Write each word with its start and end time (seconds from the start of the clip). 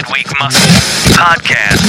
Midweek 0.00 0.28
Muscle 0.38 0.70
Podcast. 1.12 1.84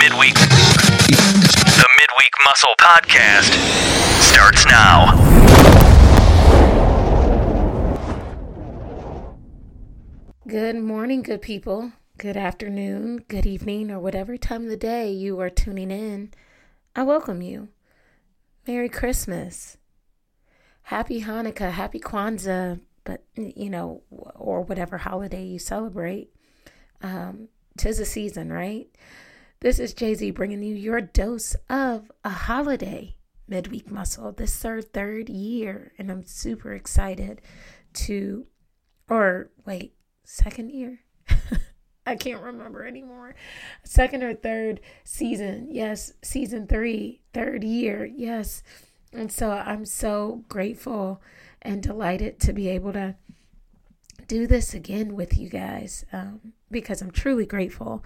Midweek. 0.00 0.32
The 0.32 1.86
Midweek 1.98 2.32
Muscle 2.46 2.74
Podcast 2.80 3.52
starts 4.22 4.64
now. 4.64 5.12
Good 10.48 10.76
morning, 10.76 11.20
good 11.20 11.42
people. 11.42 11.92
Good 12.16 12.38
afternoon, 12.38 13.18
good 13.28 13.44
evening, 13.44 13.90
or 13.90 14.00
whatever 14.00 14.38
time 14.38 14.62
of 14.62 14.70
the 14.70 14.76
day 14.78 15.12
you 15.12 15.38
are 15.38 15.50
tuning 15.50 15.90
in. 15.90 16.32
I 16.96 17.02
welcome 17.02 17.42
you. 17.42 17.68
Merry 18.66 18.88
Christmas. 18.88 19.76
Happy 20.84 21.20
Hanukkah, 21.20 21.72
Happy 21.72 22.00
Kwanzaa, 22.00 22.80
but 23.04 23.24
you 23.34 23.68
know, 23.68 24.04
or 24.10 24.62
whatever 24.62 24.96
holiday 24.96 25.44
you 25.44 25.58
celebrate. 25.58 26.30
Um, 27.02 27.48
tis 27.76 27.98
a 27.98 28.04
season, 28.04 28.52
right? 28.52 28.88
This 29.60 29.78
is 29.78 29.94
Jay 29.94 30.14
Z 30.14 30.30
bringing 30.32 30.62
you 30.62 30.74
your 30.74 31.00
dose 31.00 31.54
of 31.68 32.10
a 32.24 32.30
holiday 32.30 33.16
midweek 33.48 33.90
muscle. 33.90 34.32
This 34.32 34.56
third 34.56 34.92
third 34.92 35.28
year, 35.28 35.92
and 35.98 36.10
I'm 36.10 36.24
super 36.24 36.72
excited 36.72 37.40
to, 37.94 38.46
or 39.08 39.50
wait, 39.64 39.94
second 40.24 40.70
year. 40.70 41.00
I 42.06 42.16
can't 42.16 42.42
remember 42.42 42.84
anymore. 42.84 43.34
Second 43.84 44.22
or 44.24 44.34
third 44.34 44.80
season. 45.04 45.68
Yes, 45.70 46.12
season 46.22 46.66
three, 46.66 47.20
third 47.32 47.62
year. 47.62 48.04
Yes. 48.04 48.62
And 49.12 49.30
so 49.30 49.50
I'm 49.50 49.84
so 49.84 50.42
grateful 50.48 51.22
and 51.60 51.82
delighted 51.82 52.40
to 52.40 52.52
be 52.52 52.68
able 52.68 52.92
to 52.94 53.14
do 54.32 54.46
this 54.46 54.72
again 54.72 55.14
with 55.14 55.36
you 55.36 55.46
guys 55.50 56.06
um, 56.10 56.54
because 56.70 57.02
I'm 57.02 57.10
truly 57.10 57.44
grateful. 57.44 58.02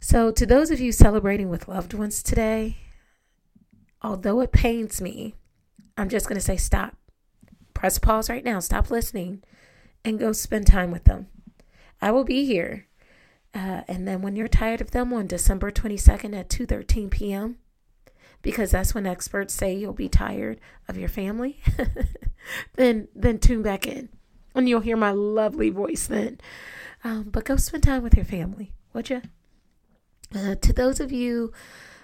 So, 0.00 0.30
to 0.30 0.44
those 0.44 0.70
of 0.70 0.80
you 0.80 0.92
celebrating 0.92 1.48
with 1.48 1.66
loved 1.66 1.94
ones 1.94 2.22
today, 2.22 2.76
although 4.02 4.42
it 4.42 4.52
pains 4.52 5.00
me, 5.00 5.34
I'm 5.96 6.10
just 6.10 6.28
going 6.28 6.36
to 6.36 6.44
say 6.44 6.58
stop. 6.58 6.94
Press 7.72 7.98
pause 7.98 8.28
right 8.28 8.44
now, 8.44 8.60
stop 8.60 8.90
listening, 8.90 9.42
and 10.04 10.18
go 10.18 10.32
spend 10.32 10.66
time 10.66 10.90
with 10.90 11.04
them. 11.04 11.28
I 12.02 12.10
will 12.10 12.24
be 12.24 12.44
here. 12.44 12.86
Uh, 13.54 13.80
and 13.88 14.06
then 14.06 14.20
when 14.20 14.36
you're 14.36 14.48
tired 14.48 14.82
of 14.82 14.90
them 14.90 15.10
on 15.14 15.26
December 15.26 15.70
22nd 15.70 16.38
at 16.38 16.50
2:13 16.50 17.10
p.m., 17.10 17.56
because 18.42 18.72
that's 18.72 18.94
when 18.94 19.06
experts 19.06 19.54
say 19.54 19.74
you'll 19.74 19.94
be 19.94 20.10
tired 20.10 20.60
of 20.86 20.98
your 20.98 21.08
family, 21.08 21.62
then 22.74 23.08
then 23.14 23.38
tune 23.38 23.62
back 23.62 23.86
in 23.86 24.10
and 24.56 24.68
you'll 24.68 24.80
hear 24.80 24.96
my 24.96 25.12
lovely 25.12 25.70
voice 25.70 26.06
then. 26.06 26.40
Um, 27.04 27.24
but 27.30 27.44
go 27.44 27.56
spend 27.56 27.84
time 27.84 28.02
with 28.02 28.16
your 28.16 28.24
family, 28.24 28.72
would 28.92 29.10
you? 29.10 29.22
Uh, 30.34 30.56
to 30.56 30.72
those 30.72 30.98
of 30.98 31.12
you 31.12 31.52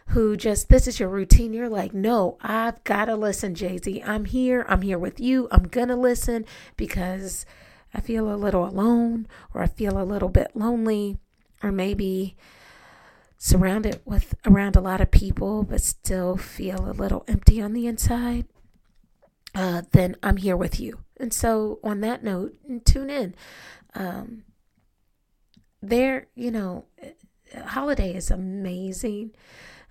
who 0.09 0.37
just 0.37 0.69
this 0.69 0.87
is 0.87 1.01
your 1.01 1.09
routine, 1.09 1.53
you're 1.53 1.69
like, 1.69 1.95
no, 1.95 2.37
I've 2.41 2.83
got 2.85 3.07
to 3.07 3.17
listen, 3.17 3.55
Jay 3.55 3.79
Z. 3.79 4.03
I'm 4.05 4.27
here. 4.27 4.65
I'm 4.69 4.83
here 4.83 4.99
with 4.99 5.19
you. 5.19 5.49
I'm 5.51 5.65
gonna 5.65 5.97
listen 5.97 6.45
because 6.77 7.47
I 7.95 8.01
feel 8.01 8.33
a 8.33 8.37
little 8.37 8.67
alone, 8.67 9.27
or 9.55 9.63
I 9.63 9.67
feel 9.67 10.01
a 10.01 10.05
little 10.05 10.29
bit 10.29 10.53
lonely, 10.55 11.19
or 11.63 11.73
maybe 11.73 12.37
surrounded 13.39 14.01
with 14.05 14.35
around 14.47 14.77
a 14.77 14.81
lot 14.81 15.01
of 15.01 15.11
people, 15.11 15.63
but 15.65 15.81
still 15.81 16.37
feel 16.37 16.89
a 16.89 16.93
little 16.93 17.25
empty 17.27 17.61
on 17.61 17.73
the 17.73 17.87
inside. 17.87 18.47
Uh, 19.55 19.83
then 19.93 20.17
I'm 20.23 20.39
here 20.39 20.57
with 20.57 20.81
you. 20.81 21.01
And 21.19 21.33
so, 21.33 21.79
on 21.85 22.01
that 22.01 22.25
note, 22.25 22.55
tune 22.85 23.11
in. 23.11 23.35
Um, 23.95 24.45
there, 25.83 26.29
you 26.35 26.51
know, 26.51 26.87
holiday 27.67 28.15
is 28.15 28.31
amazing, 28.31 29.33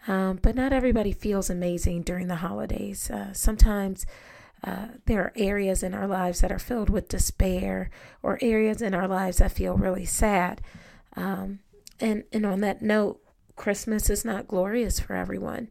um, 0.08 0.40
but 0.42 0.56
not 0.56 0.74
everybody 0.74 1.12
feels 1.12 1.50
amazing 1.50 2.04
during 2.04 2.28
the 2.28 2.38
holidays. 2.38 3.10
Uh, 3.12 3.34
sometimes 3.34 4.06
uh, 4.64 4.88
there 5.06 5.22
are 5.22 5.34
areas 5.36 5.84
in 5.84 5.94
our 5.94 6.08
lives 6.08 6.42
that 6.42 6.52
are 6.52 6.60
filled 6.60 6.90
with 6.90 7.10
despair, 7.10 7.90
or 8.24 8.40
areas 8.42 8.82
in 8.82 8.94
our 8.94 9.08
lives 9.08 9.38
that 9.38 9.52
feel 9.52 9.76
really 9.76 10.06
sad. 10.06 10.62
Um, 11.16 11.60
and 12.00 12.24
and 12.32 12.46
on 12.46 12.62
that 12.62 12.82
note, 12.82 13.22
Christmas 13.56 14.10
is 14.10 14.26
not 14.26 14.48
glorious 14.48 15.00
for 15.00 15.16
everyone. 15.16 15.70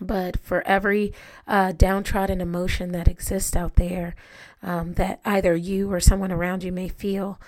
But 0.00 0.38
for 0.40 0.66
every 0.66 1.12
uh, 1.46 1.72
downtrodden 1.72 2.40
emotion 2.40 2.92
that 2.92 3.08
exists 3.08 3.56
out 3.56 3.76
there, 3.76 4.14
um, 4.62 4.94
that 4.94 5.20
either 5.24 5.56
you 5.56 5.92
or 5.92 6.00
someone 6.00 6.32
around 6.32 6.62
you 6.62 6.72
may 6.72 6.88
feel, 6.88 7.40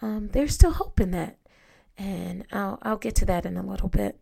um, 0.00 0.28
there's 0.32 0.54
still 0.54 0.72
hope 0.72 1.00
in 1.00 1.10
that. 1.12 1.36
And 1.96 2.44
I'll, 2.52 2.78
I'll 2.82 2.96
get 2.96 3.14
to 3.16 3.24
that 3.26 3.44
in 3.44 3.56
a 3.56 3.66
little 3.66 3.88
bit. 3.88 4.20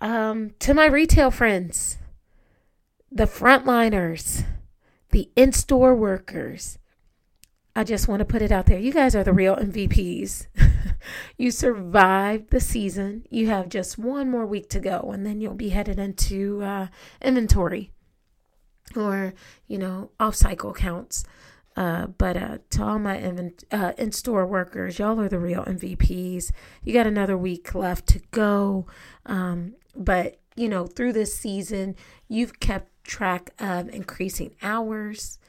Um, 0.00 0.52
to 0.60 0.74
my 0.74 0.86
retail 0.86 1.30
friends, 1.30 1.98
the 3.10 3.24
frontliners, 3.24 4.44
the 5.10 5.30
in 5.36 5.52
store 5.52 5.94
workers, 5.94 6.78
I 7.76 7.82
just 7.82 8.06
want 8.06 8.20
to 8.20 8.24
put 8.24 8.42
it 8.42 8.52
out 8.52 8.66
there. 8.66 8.78
You 8.78 8.92
guys 8.92 9.16
are 9.16 9.24
the 9.24 9.32
real 9.32 9.56
MVPs. 9.56 10.46
you 11.38 11.50
survived 11.50 12.50
the 12.50 12.60
season. 12.60 13.26
You 13.30 13.48
have 13.48 13.68
just 13.68 13.98
one 13.98 14.30
more 14.30 14.46
week 14.46 14.68
to 14.70 14.80
go, 14.80 15.10
and 15.12 15.26
then 15.26 15.40
you'll 15.40 15.54
be 15.54 15.70
headed 15.70 15.98
into 15.98 16.62
uh, 16.62 16.86
inventory 17.20 17.90
or, 18.94 19.34
you 19.66 19.78
know, 19.78 20.12
off 20.20 20.36
cycle 20.36 20.72
counts. 20.72 21.24
Uh, 21.76 22.06
but 22.06 22.36
uh, 22.36 22.58
to 22.70 22.84
all 22.84 23.00
my 23.00 23.50
uh, 23.72 23.92
in 23.98 24.12
store 24.12 24.46
workers, 24.46 25.00
y'all 25.00 25.20
are 25.20 25.28
the 25.28 25.40
real 25.40 25.64
MVPs. 25.64 26.52
You 26.84 26.92
got 26.92 27.08
another 27.08 27.36
week 27.36 27.74
left 27.74 28.06
to 28.08 28.20
go. 28.30 28.86
Um, 29.26 29.74
but, 29.96 30.38
you 30.54 30.68
know, 30.68 30.86
through 30.86 31.14
this 31.14 31.36
season, 31.36 31.96
you've 32.28 32.60
kept 32.60 32.92
track 33.02 33.50
of 33.58 33.88
increasing 33.88 34.54
hours, 34.62 35.40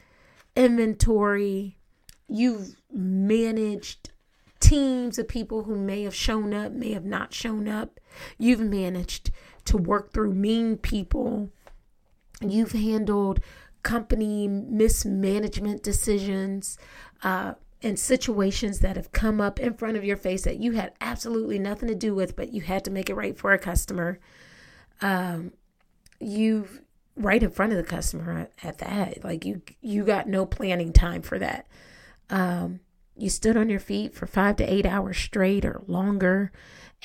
inventory, 0.56 1.78
you've 2.28 2.76
managed 2.92 4.12
teams 4.60 5.20
of 5.20 5.28
people 5.28 5.64
who 5.64 5.76
may 5.76 6.04
have 6.04 6.16
shown 6.16 6.54
up, 6.54 6.72
may 6.72 6.94
have 6.94 7.06
not 7.06 7.34
shown 7.34 7.68
up. 7.68 8.00
You've 8.38 8.62
managed 8.62 9.32
to 9.66 9.78
work 9.78 10.12
through 10.12 10.34
mean 10.34 10.78
people. 10.78 11.50
You've 12.42 12.72
handled 12.72 13.42
company 13.84 14.48
mismanagement 14.48 15.84
decisions 15.84 16.78
uh, 17.24 17.54
and 17.84 18.00
situations 18.00 18.80
that 18.80 18.96
have 18.96 19.12
come 19.12 19.40
up 19.40 19.60
in 19.60 19.76
front 19.76 19.96
of 19.96 20.04
your 20.04 20.18
face 20.18 20.44
that 20.44 20.58
you 20.58 20.72
had 20.72 20.94
absolutely 21.00 21.60
nothing 21.60 21.88
to 21.88 21.96
do 21.96 22.16
with, 22.16 22.36
but 22.36 22.52
you 22.52 22.62
had 22.62 22.84
to 22.86 22.92
make 22.92 23.10
it 23.10 23.16
right 23.16 23.38
for 23.38 23.52
a 23.52 23.60
customer. 23.60 24.20
Um, 25.02 25.54
you've 26.20 26.82
right 27.16 27.44
in 27.44 27.52
front 27.52 27.72
of 27.72 27.78
the 27.78 27.84
customer 27.84 28.50
at 28.64 28.80
that. 28.80 29.24
Like 29.24 29.46
you, 29.46 29.62
you 29.82 30.04
got 30.04 30.28
no 30.28 30.46
planning 30.46 30.92
time 30.92 31.22
for 31.22 31.38
that. 31.40 31.68
Um, 32.30 32.80
you 33.18 33.30
stood 33.30 33.56
on 33.56 33.70
your 33.70 33.80
feet 33.80 34.14
for 34.14 34.28
five 34.28 34.58
to 34.58 34.74
eight 34.74 34.86
hours 34.86 35.18
straight 35.18 35.64
or 35.64 35.82
longer 35.88 36.52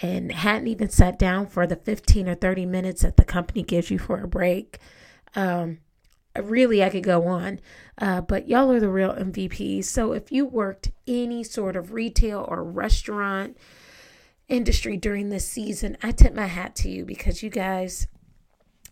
and 0.02 0.32
hadn't 0.32 0.66
even 0.66 0.88
sat 0.88 1.18
down 1.18 1.46
for 1.46 1.66
the 1.66 1.76
15 1.76 2.28
or 2.28 2.34
30 2.34 2.66
minutes 2.66 3.02
that 3.02 3.16
the 3.16 3.24
company 3.24 3.62
gives 3.62 3.90
you 3.90 3.98
for 3.98 4.20
a 4.20 4.28
break. 4.28 4.78
Um, 5.34 5.78
really, 6.40 6.82
I 6.82 6.90
could 6.90 7.02
go 7.02 7.26
on, 7.26 7.60
uh, 7.98 8.20
but 8.22 8.48
y'all 8.48 8.70
are 8.70 8.80
the 8.80 8.88
real 8.88 9.12
MVPs. 9.12 9.84
So 9.84 10.12
if 10.12 10.32
you 10.32 10.46
worked 10.46 10.90
any 11.06 11.44
sort 11.44 11.76
of 11.76 11.92
retail 11.92 12.44
or 12.48 12.64
restaurant 12.64 13.56
industry 14.48 14.96
during 14.96 15.28
this 15.28 15.46
season, 15.46 15.96
I 16.02 16.12
tip 16.12 16.34
my 16.34 16.46
hat 16.46 16.74
to 16.76 16.90
you 16.90 17.04
because 17.04 17.42
you 17.42 17.50
guys 17.50 18.06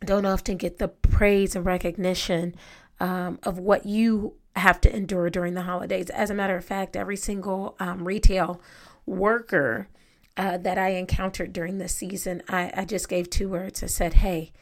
don't 0.04 0.26
often 0.26 0.56
get 0.56 0.78
the 0.78 0.88
praise 0.88 1.56
and 1.56 1.64
recognition 1.64 2.54
um, 3.00 3.38
of 3.42 3.58
what 3.58 3.86
you 3.86 4.34
have 4.58 4.80
to 4.82 4.94
endure 4.94 5.30
during 5.30 5.54
the 5.54 5.62
holidays. 5.62 6.10
As 6.10 6.30
a 6.30 6.34
matter 6.34 6.56
of 6.56 6.64
fact, 6.64 6.96
every 6.96 7.16
single 7.16 7.76
um, 7.80 8.06
retail 8.06 8.60
worker 9.06 9.88
uh, 10.36 10.58
that 10.58 10.78
I 10.78 10.90
encountered 10.90 11.52
during 11.52 11.78
this 11.78 11.94
season, 11.94 12.42
I, 12.48 12.72
I 12.76 12.84
just 12.84 13.08
gave 13.08 13.28
two 13.28 13.48
words. 13.48 13.82
I 13.82 13.86
said, 13.86 14.14
hey, 14.14 14.52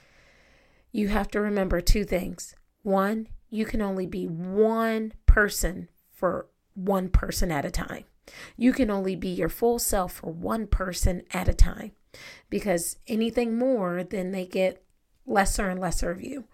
you 0.93 1.09
have 1.09 1.29
to 1.33 1.41
remember 1.41 1.81
two 1.81 2.05
things. 2.05 2.55
One, 2.83 3.29
you 3.51 3.65
can 3.65 3.83
only 3.83 4.07
be 4.07 4.27
one 4.27 5.13
person 5.27 5.89
for 6.11 6.47
one 6.75 7.09
person 7.09 7.51
at 7.51 7.65
a 7.65 7.71
time. 7.71 8.05
You 8.57 8.73
can 8.73 8.91
only 8.91 9.15
be 9.17 9.29
your 9.29 9.49
full 9.49 9.79
self 9.79 10.15
for 10.15 10.33
one 10.33 10.67
person 10.67 11.23
at 11.33 11.49
a 11.49 11.55
time 11.55 11.93
because 12.51 12.97
anything 13.07 13.59
more, 13.59 14.03
then 14.03 14.33
they 14.33 14.47
get 14.47 14.83
lesser 15.27 15.69
and 15.69 15.81
lesser 15.81 16.11
of 16.11 16.23
you 16.23 16.45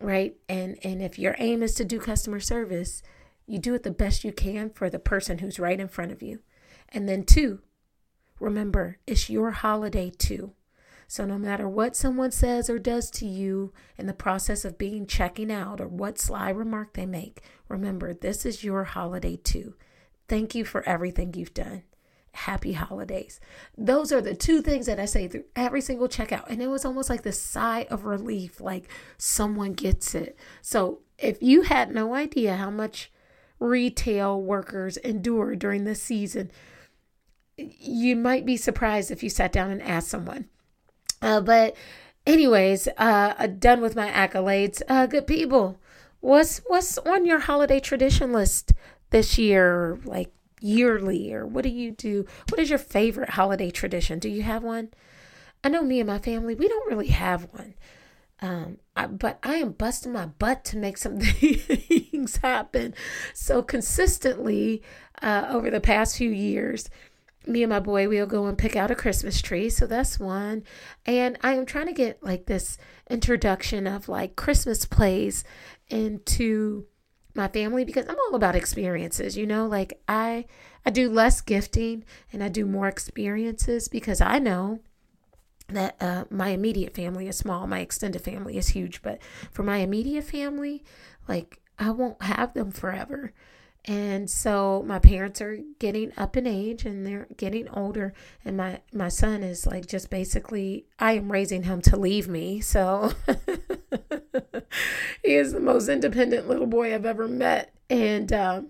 right? 0.00 0.36
And 0.48 0.78
and 0.84 1.02
if 1.02 1.18
your 1.18 1.36
aim 1.38 1.62
is 1.62 1.74
to 1.74 1.84
do 1.84 1.98
customer 1.98 2.40
service, 2.40 3.02
you 3.46 3.58
do 3.58 3.74
it 3.74 3.82
the 3.82 3.90
best 3.90 4.24
you 4.24 4.32
can 4.32 4.70
for 4.70 4.88
the 4.88 4.98
person 4.98 5.38
who's 5.38 5.58
right 5.58 5.78
in 5.78 5.88
front 5.88 6.12
of 6.12 6.22
you. 6.22 6.40
And 6.88 7.08
then 7.08 7.24
two, 7.24 7.60
remember, 8.40 8.98
it's 9.06 9.28
your 9.28 9.50
holiday 9.50 10.10
too. 10.10 10.52
So 11.06 11.26
no 11.26 11.38
matter 11.38 11.68
what 11.68 11.96
someone 11.96 12.30
says 12.30 12.70
or 12.70 12.78
does 12.78 13.10
to 13.12 13.26
you 13.26 13.72
in 13.98 14.06
the 14.06 14.14
process 14.14 14.64
of 14.64 14.78
being 14.78 15.06
checking 15.06 15.52
out 15.52 15.80
or 15.80 15.86
what 15.86 16.18
sly 16.18 16.50
remark 16.50 16.94
they 16.94 17.06
make, 17.06 17.42
remember 17.68 18.14
this 18.14 18.46
is 18.46 18.64
your 18.64 18.84
holiday 18.84 19.36
too. 19.36 19.74
Thank 20.28 20.54
you 20.54 20.64
for 20.64 20.82
everything 20.88 21.34
you've 21.34 21.54
done. 21.54 21.82
Happy 22.34 22.72
holidays. 22.72 23.40
Those 23.76 24.12
are 24.12 24.20
the 24.20 24.34
two 24.34 24.60
things 24.60 24.86
that 24.86 25.00
I 25.00 25.04
say 25.04 25.28
through 25.28 25.44
every 25.56 25.80
single 25.80 26.08
checkout. 26.08 26.48
And 26.48 26.60
it 26.60 26.68
was 26.68 26.84
almost 26.84 27.08
like 27.08 27.22
the 27.22 27.32
sigh 27.32 27.86
of 27.90 28.04
relief, 28.04 28.60
like 28.60 28.88
someone 29.16 29.72
gets 29.72 30.14
it. 30.14 30.36
So 30.60 31.00
if 31.18 31.42
you 31.42 31.62
had 31.62 31.94
no 31.94 32.14
idea 32.14 32.56
how 32.56 32.70
much 32.70 33.10
retail 33.60 34.40
workers 34.40 34.96
endure 34.98 35.54
during 35.56 35.84
this 35.84 36.02
season, 36.02 36.50
you 37.56 38.16
might 38.16 38.44
be 38.44 38.56
surprised 38.56 39.10
if 39.10 39.22
you 39.22 39.30
sat 39.30 39.52
down 39.52 39.70
and 39.70 39.82
asked 39.82 40.08
someone. 40.08 40.48
Uh, 41.22 41.40
but, 41.40 41.76
anyways, 42.26 42.88
uh, 42.98 43.46
done 43.46 43.80
with 43.80 43.94
my 43.94 44.10
accolades. 44.10 44.82
Uh, 44.88 45.06
good 45.06 45.26
people, 45.26 45.78
what's 46.20 46.58
what's 46.66 46.98
on 46.98 47.24
your 47.24 47.38
holiday 47.38 47.78
tradition 47.78 48.32
list 48.32 48.72
this 49.10 49.38
year? 49.38 50.00
Like 50.04 50.32
yearly, 50.64 51.32
or 51.32 51.46
what 51.46 51.62
do 51.62 51.68
you 51.68 51.90
do? 51.90 52.24
What 52.48 52.60
is 52.60 52.70
your 52.70 52.78
favorite 52.78 53.30
holiday 53.30 53.70
tradition? 53.70 54.18
Do 54.18 54.28
you 54.28 54.42
have 54.42 54.62
one? 54.62 54.88
I 55.62 55.68
know 55.68 55.82
me 55.82 56.00
and 56.00 56.06
my 56.06 56.18
family, 56.18 56.54
we 56.54 56.68
don't 56.68 56.88
really 56.88 57.08
have 57.08 57.48
one. 57.52 57.74
Um, 58.40 58.78
I, 58.96 59.06
but 59.06 59.38
I 59.42 59.56
am 59.56 59.72
busting 59.72 60.12
my 60.12 60.26
butt 60.26 60.64
to 60.66 60.76
make 60.76 60.98
some 60.98 61.20
things 61.20 62.38
happen. 62.38 62.94
So 63.32 63.62
consistently, 63.62 64.82
uh, 65.22 65.46
over 65.48 65.70
the 65.70 65.80
past 65.80 66.16
few 66.16 66.30
years, 66.30 66.90
me 67.46 67.62
and 67.62 67.70
my 67.70 67.80
boy 67.80 68.08
we'll 68.08 68.26
go 68.26 68.46
and 68.46 68.56
pick 68.56 68.74
out 68.74 68.90
a 68.90 68.94
christmas 68.94 69.42
tree 69.42 69.68
so 69.68 69.86
that's 69.86 70.18
one 70.18 70.62
and 71.04 71.36
i 71.42 71.52
am 71.52 71.66
trying 71.66 71.86
to 71.86 71.92
get 71.92 72.22
like 72.22 72.46
this 72.46 72.78
introduction 73.10 73.86
of 73.86 74.08
like 74.08 74.34
christmas 74.34 74.86
plays 74.86 75.44
into 75.90 76.86
my 77.34 77.48
family 77.48 77.84
because 77.84 78.06
i'm 78.08 78.16
all 78.28 78.34
about 78.34 78.56
experiences 78.56 79.36
you 79.36 79.46
know 79.46 79.66
like 79.66 80.00
i 80.08 80.44
i 80.86 80.90
do 80.90 81.10
less 81.10 81.40
gifting 81.40 82.04
and 82.32 82.42
i 82.42 82.48
do 82.48 82.64
more 82.66 82.88
experiences 82.88 83.88
because 83.88 84.20
i 84.20 84.38
know 84.38 84.78
that 85.68 85.96
uh, 86.00 86.24
my 86.30 86.48
immediate 86.48 86.94
family 86.94 87.26
is 87.26 87.36
small 87.36 87.66
my 87.66 87.80
extended 87.80 88.22
family 88.22 88.56
is 88.56 88.68
huge 88.68 89.02
but 89.02 89.18
for 89.50 89.62
my 89.62 89.78
immediate 89.78 90.24
family 90.24 90.82
like 91.28 91.60
i 91.78 91.90
won't 91.90 92.22
have 92.22 92.54
them 92.54 92.70
forever 92.70 93.32
and 93.86 94.30
so 94.30 94.82
my 94.86 94.98
parents 94.98 95.42
are 95.42 95.58
getting 95.78 96.10
up 96.16 96.36
in 96.36 96.46
age 96.46 96.86
and 96.86 97.06
they're 97.06 97.26
getting 97.36 97.68
older 97.68 98.14
and 98.44 98.56
my 98.56 98.80
my 98.92 99.08
son 99.08 99.42
is 99.42 99.66
like 99.66 99.86
just 99.86 100.08
basically 100.08 100.86
I 100.98 101.12
am 101.12 101.30
raising 101.30 101.64
him 101.64 101.82
to 101.82 101.96
leave 101.98 102.26
me. 102.26 102.60
So 102.60 103.12
he 105.24 105.34
is 105.34 105.52
the 105.52 105.60
most 105.60 105.88
independent 105.88 106.48
little 106.48 106.66
boy 106.66 106.94
I've 106.94 107.06
ever 107.06 107.26
met 107.26 107.74
and 107.90 108.32
um, 108.32 108.68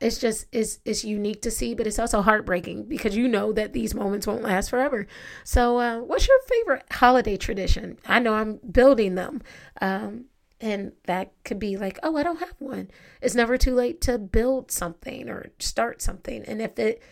it's 0.00 0.18
just 0.18 0.46
it's 0.50 0.78
it's 0.84 1.04
unique 1.04 1.42
to 1.42 1.50
see, 1.50 1.74
but 1.74 1.86
it's 1.86 1.98
also 1.98 2.22
heartbreaking 2.22 2.84
because 2.84 3.16
you 3.16 3.28
know 3.28 3.52
that 3.52 3.74
these 3.74 3.94
moments 3.94 4.26
won't 4.26 4.42
last 4.42 4.70
forever. 4.70 5.06
So, 5.44 5.78
uh, 5.78 5.98
what's 5.98 6.26
your 6.26 6.38
favorite 6.48 6.84
holiday 6.90 7.36
tradition? 7.36 7.98
I 8.06 8.18
know 8.18 8.34
I'm 8.34 8.60
building 8.70 9.14
them. 9.14 9.42
Um, 9.80 10.26
and 10.62 10.92
that 11.04 11.32
could 11.44 11.58
be 11.58 11.78
like, 11.78 11.98
oh, 12.02 12.16
I 12.16 12.22
don't 12.22 12.40
have 12.40 12.54
one. 12.58 12.90
It's 13.22 13.34
never 13.34 13.56
too 13.56 13.74
late 13.74 14.00
to 14.02 14.18
build 14.18 14.70
something 14.70 15.28
or 15.28 15.50
start 15.58 16.02
something. 16.02 16.44
And 16.44 16.60
if 16.60 16.78
it 16.78 17.02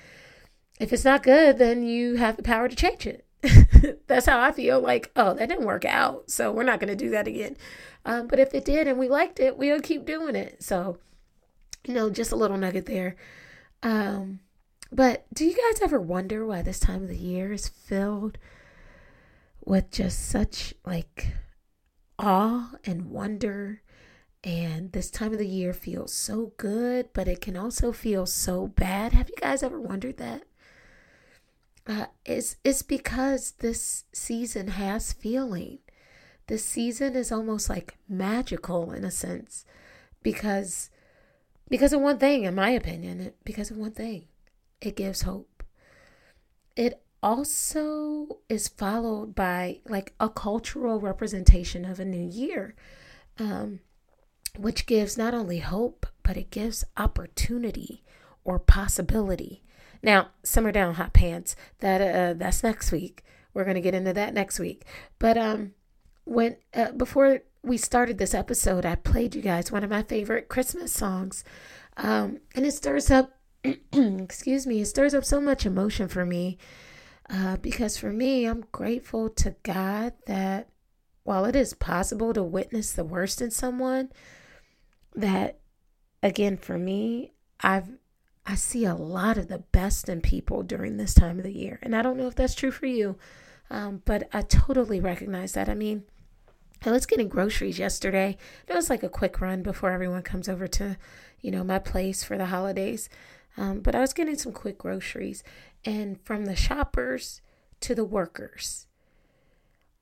if 0.80 0.92
it's 0.92 1.04
not 1.04 1.22
good, 1.22 1.58
then 1.58 1.82
you 1.82 2.16
have 2.16 2.36
the 2.36 2.42
power 2.42 2.68
to 2.68 2.76
change 2.76 3.06
it. 3.06 3.26
That's 4.06 4.26
how 4.26 4.40
I 4.40 4.52
feel 4.52 4.80
like, 4.80 5.10
oh, 5.16 5.34
that 5.34 5.48
didn't 5.48 5.66
work 5.66 5.84
out. 5.84 6.30
So 6.30 6.50
we're 6.52 6.64
not 6.64 6.80
going 6.80 6.88
to 6.88 6.96
do 6.96 7.10
that 7.10 7.26
again. 7.28 7.56
Um, 8.04 8.26
but 8.26 8.38
if 8.38 8.54
it 8.54 8.64
did 8.64 8.88
and 8.88 8.98
we 8.98 9.08
liked 9.08 9.40
it, 9.40 9.56
we'll 9.56 9.80
keep 9.80 10.04
doing 10.04 10.34
it. 10.34 10.62
So, 10.62 10.98
you 11.86 11.94
know, 11.94 12.10
just 12.10 12.32
a 12.32 12.36
little 12.36 12.56
nugget 12.56 12.86
there. 12.86 13.16
Um, 13.82 14.40
but 14.90 15.26
do 15.32 15.44
you 15.44 15.52
guys 15.52 15.82
ever 15.82 16.00
wonder 16.00 16.44
why 16.46 16.62
this 16.62 16.80
time 16.80 17.02
of 17.02 17.08
the 17.08 17.16
year 17.16 17.52
is 17.52 17.68
filled 17.68 18.38
with 19.68 19.90
just 19.90 20.28
such 20.28 20.72
like 20.84 21.34
awe 22.18 22.72
and 22.84 23.10
wonder. 23.10 23.82
And 24.44 24.92
this 24.92 25.10
time 25.10 25.32
of 25.32 25.38
the 25.38 25.46
year 25.46 25.72
feels 25.72 26.12
so 26.12 26.52
good, 26.56 27.08
but 27.12 27.28
it 27.28 27.40
can 27.40 27.56
also 27.56 27.92
feel 27.92 28.24
so 28.24 28.68
bad. 28.68 29.12
Have 29.12 29.28
you 29.28 29.34
guys 29.40 29.62
ever 29.62 29.80
wondered 29.80 30.16
that? 30.18 30.44
Uh, 31.88 32.06
it's, 32.24 32.56
it's 32.64 32.82
because 32.82 33.52
this 33.52 34.04
season 34.12 34.68
has 34.68 35.12
feeling. 35.12 35.78
This 36.46 36.64
season 36.64 37.16
is 37.16 37.32
almost 37.32 37.68
like 37.68 37.96
magical 38.08 38.92
in 38.92 39.04
a 39.04 39.10
sense 39.10 39.64
because 40.22 40.90
because 41.68 41.92
of 41.92 42.00
one 42.00 42.18
thing 42.18 42.44
in 42.44 42.54
my 42.54 42.70
opinion 42.70 43.32
because 43.44 43.70
of 43.70 43.76
one 43.76 43.92
thing 43.92 44.24
it 44.80 44.96
gives 44.96 45.22
hope 45.22 45.62
it 46.78 47.02
also 47.22 48.38
is 48.48 48.68
followed 48.68 49.34
by 49.34 49.80
like 49.88 50.14
a 50.20 50.28
cultural 50.28 51.00
representation 51.00 51.84
of 51.84 51.98
a 51.98 52.04
new 52.04 52.28
year, 52.28 52.74
um, 53.38 53.80
which 54.56 54.86
gives 54.86 55.18
not 55.18 55.34
only 55.34 55.58
hope, 55.58 56.06
but 56.22 56.36
it 56.36 56.50
gives 56.50 56.84
opportunity 56.96 58.04
or 58.44 58.58
possibility. 58.58 59.62
Now, 60.02 60.28
summer 60.42 60.72
down 60.72 60.94
hot 60.94 61.12
pants. 61.12 61.56
That 61.80 62.00
uh, 62.00 62.34
that's 62.34 62.62
next 62.62 62.92
week. 62.92 63.24
We're 63.54 63.64
gonna 63.64 63.80
get 63.80 63.94
into 63.94 64.12
that 64.12 64.34
next 64.34 64.58
week. 64.58 64.84
But 65.18 65.36
um, 65.36 65.74
when 66.24 66.56
uh, 66.74 66.92
before 66.92 67.40
we 67.62 67.76
started 67.76 68.18
this 68.18 68.34
episode, 68.34 68.86
I 68.86 68.94
played 68.94 69.34
you 69.34 69.42
guys 69.42 69.72
one 69.72 69.84
of 69.84 69.90
my 69.90 70.02
favorite 70.02 70.48
Christmas 70.48 70.92
songs, 70.92 71.44
um, 71.96 72.38
and 72.54 72.64
it 72.64 72.72
stirs 72.72 73.10
up. 73.10 73.32
excuse 73.92 74.66
me, 74.66 74.80
it 74.80 74.86
stirs 74.86 75.14
up 75.14 75.24
so 75.24 75.40
much 75.40 75.66
emotion 75.66 76.06
for 76.06 76.24
me 76.24 76.58
uh, 77.30 77.56
because 77.56 77.96
for 77.96 78.12
me, 78.12 78.46
I'm 78.46 78.64
grateful 78.72 79.28
to 79.30 79.54
God 79.62 80.14
that 80.26 80.68
while 81.24 81.44
it 81.44 81.54
is 81.54 81.74
possible 81.74 82.32
to 82.32 82.42
witness 82.42 82.92
the 82.92 83.04
worst 83.04 83.42
in 83.42 83.50
someone, 83.50 84.10
that 85.14 85.58
again, 86.22 86.56
for 86.56 86.78
me, 86.78 87.32
I've 87.60 87.88
I 88.48 88.54
see 88.54 88.86
a 88.86 88.94
lot 88.94 89.36
of 89.36 89.48
the 89.48 89.58
best 89.58 90.08
in 90.08 90.22
people 90.22 90.62
during 90.62 90.96
this 90.96 91.12
time 91.12 91.36
of 91.36 91.44
the 91.44 91.52
year. 91.52 91.78
And 91.82 91.94
I 91.94 92.00
don't 92.00 92.16
know 92.16 92.28
if 92.28 92.34
that's 92.34 92.54
true 92.54 92.70
for 92.70 92.86
you, 92.86 93.18
um, 93.68 94.00
but 94.06 94.26
I 94.32 94.40
totally 94.40 95.00
recognize 95.00 95.52
that. 95.52 95.68
I 95.68 95.74
mean, 95.74 96.04
I 96.82 96.90
was 96.90 97.04
getting 97.04 97.28
groceries 97.28 97.78
yesterday. 97.78 98.38
It 98.66 98.72
was 98.72 98.88
like 98.88 99.02
a 99.02 99.10
quick 99.10 99.42
run 99.42 99.62
before 99.62 99.90
everyone 99.90 100.22
comes 100.22 100.48
over 100.48 100.66
to, 100.66 100.96
you 101.42 101.50
know, 101.50 101.62
my 101.62 101.78
place 101.78 102.24
for 102.24 102.38
the 102.38 102.46
holidays. 102.46 103.10
Um, 103.58 103.80
but 103.80 103.94
I 103.94 104.00
was 104.00 104.14
getting 104.14 104.38
some 104.38 104.52
quick 104.52 104.78
groceries, 104.78 105.44
and 105.84 106.18
from 106.22 106.46
the 106.46 106.56
shoppers 106.56 107.42
to 107.80 107.94
the 107.94 108.04
workers, 108.04 108.86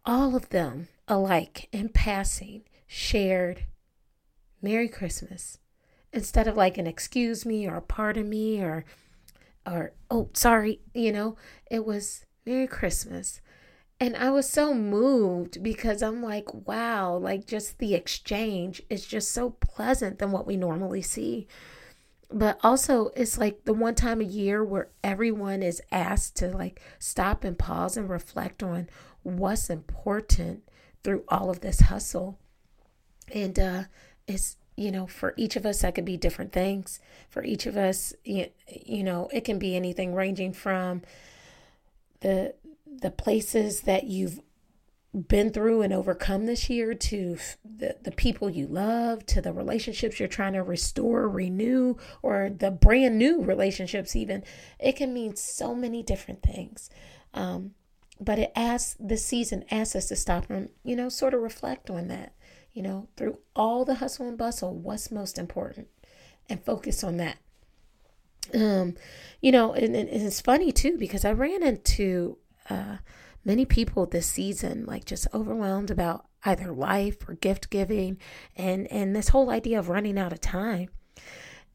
all 0.04 0.36
of 0.36 0.50
them 0.50 0.86
alike 1.08 1.68
in 1.72 1.88
passing 1.88 2.62
shared 2.86 3.64
Merry 4.62 4.88
Christmas 4.88 5.58
instead 6.12 6.48
of 6.48 6.56
like 6.56 6.78
an 6.78 6.86
excuse 6.86 7.44
me 7.44 7.66
or 7.66 7.76
a 7.76 7.82
pardon 7.82 8.28
me 8.28 8.60
or 8.62 8.84
or 9.66 9.92
oh 10.10 10.30
sorry, 10.32 10.80
you 10.94 11.12
know, 11.12 11.36
it 11.70 11.84
was 11.84 12.24
Merry 12.44 12.66
Christmas. 12.66 13.40
And 13.98 14.14
I 14.16 14.30
was 14.30 14.48
so 14.48 14.74
moved 14.74 15.62
because 15.62 16.02
I'm 16.02 16.22
like, 16.22 16.52
wow, 16.52 17.16
like 17.16 17.46
just 17.46 17.78
the 17.78 17.94
exchange 17.94 18.82
is 18.90 19.06
just 19.06 19.32
so 19.32 19.50
pleasant 19.50 20.18
than 20.18 20.32
what 20.32 20.46
we 20.46 20.56
normally 20.56 21.02
see. 21.02 21.48
But 22.30 22.58
also 22.62 23.10
it's 23.16 23.38
like 23.38 23.64
the 23.64 23.72
one 23.72 23.94
time 23.94 24.20
a 24.20 24.24
year 24.24 24.62
where 24.62 24.88
everyone 25.02 25.62
is 25.62 25.80
asked 25.90 26.36
to 26.36 26.48
like 26.48 26.80
stop 26.98 27.42
and 27.42 27.58
pause 27.58 27.96
and 27.96 28.10
reflect 28.10 28.62
on 28.62 28.88
what's 29.22 29.70
important 29.70 30.68
through 31.02 31.24
all 31.28 31.50
of 31.50 31.60
this 31.60 31.80
hustle. 31.80 32.38
And 33.32 33.58
uh 33.58 33.84
it's 34.26 34.56
you 34.76 34.90
know 34.90 35.06
for 35.06 35.34
each 35.36 35.56
of 35.56 35.66
us 35.66 35.80
that 35.80 35.94
could 35.94 36.04
be 36.04 36.16
different 36.16 36.52
things 36.52 37.00
for 37.28 37.42
each 37.42 37.66
of 37.66 37.76
us 37.76 38.12
you, 38.24 38.46
you 38.68 39.02
know 39.02 39.28
it 39.32 39.44
can 39.44 39.58
be 39.58 39.74
anything 39.74 40.14
ranging 40.14 40.52
from 40.52 41.02
the 42.20 42.54
the 42.86 43.10
places 43.10 43.82
that 43.82 44.04
you've 44.04 44.40
been 45.16 45.50
through 45.50 45.82
and 45.82 45.92
overcome 45.92 46.46
this 46.46 46.68
year 46.68 46.92
to 46.92 47.38
the, 47.64 47.96
the 48.02 48.10
people 48.10 48.50
you 48.50 48.66
love, 48.66 49.24
to 49.26 49.40
the 49.40 49.52
relationships 49.52 50.20
you're 50.20 50.28
trying 50.28 50.52
to 50.52 50.62
restore, 50.62 51.28
renew, 51.28 51.96
or 52.22 52.50
the 52.50 52.70
brand 52.70 53.18
new 53.18 53.42
relationships, 53.42 54.14
even. 54.14 54.44
It 54.78 54.96
can 54.96 55.14
mean 55.14 55.34
so 55.36 55.74
many 55.74 56.02
different 56.02 56.42
things. 56.42 56.90
Um, 57.32 57.72
but 58.20 58.38
it 58.38 58.52
asks, 58.54 58.96
the 59.00 59.16
season 59.16 59.64
asks 59.70 59.96
us 59.96 60.08
to 60.08 60.16
stop 60.16 60.50
and, 60.50 60.68
you 60.84 60.96
know, 60.96 61.08
sort 61.08 61.34
of 61.34 61.40
reflect 61.40 61.88
on 61.88 62.08
that, 62.08 62.34
you 62.76 62.82
know, 62.82 63.08
through 63.16 63.38
all 63.56 63.84
the 63.84 63.96
hustle 63.96 64.28
and 64.28 64.38
bustle, 64.38 64.74
what's 64.74 65.10
most 65.10 65.38
important 65.38 65.88
and 66.48 66.64
focus 66.64 67.02
on 67.02 67.16
that. 67.16 67.38
Um, 68.54 68.94
you 69.40 69.50
know, 69.50 69.72
and, 69.72 69.96
and 69.96 70.08
it's 70.08 70.40
funny 70.40 70.70
too, 70.70 70.96
because 70.96 71.24
I 71.24 71.32
ran 71.32 71.62
into, 71.62 72.38
uh, 72.70 72.98
many 73.44 73.64
people 73.64 74.06
this 74.06 74.26
season 74.26 74.84
like 74.86 75.04
just 75.04 75.28
overwhelmed 75.32 75.90
about 75.90 76.26
either 76.44 76.72
life 76.72 77.28
or 77.28 77.34
gift 77.34 77.70
giving 77.70 78.18
and 78.56 78.90
and 78.90 79.14
this 79.14 79.28
whole 79.28 79.50
idea 79.50 79.78
of 79.78 79.88
running 79.88 80.18
out 80.18 80.32
of 80.32 80.40
time 80.40 80.88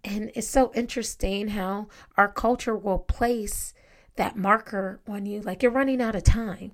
and 0.04 0.32
it's 0.36 0.48
so 0.48 0.72
interesting 0.74 1.50
how 1.50 1.88
our 2.18 2.28
culture 2.28 2.76
will 2.76 3.00
place 3.00 3.74
that 4.16 4.36
marker 4.36 5.00
on 5.08 5.26
you, 5.26 5.42
like 5.42 5.64
you're 5.64 5.72
running 5.72 6.02
out 6.02 6.16
of 6.16 6.24
time 6.24 6.72